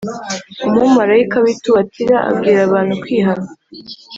umumarayika 0.67 1.37
w 1.43 1.45
i 1.53 1.55
Tuwatira 1.63 2.17
abwira 2.29 2.59
abantu 2.67 2.93
kwihana 3.01 3.47